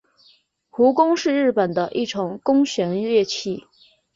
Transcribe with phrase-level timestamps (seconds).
[0.71, 3.67] 胡弓是日本的一种弓弦乐器。